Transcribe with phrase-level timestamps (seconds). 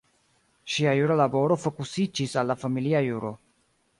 [0.75, 3.33] Ŝia jura laboro fokusiĝis al la familia juro.